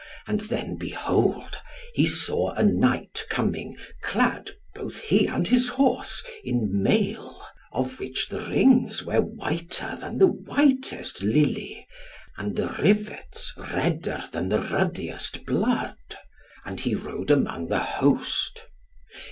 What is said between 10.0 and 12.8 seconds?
the whitest lily, and the